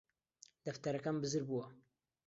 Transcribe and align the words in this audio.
دەفتەرەکەم 0.65 1.15
بزر 1.23 1.43
بووە 1.49 1.65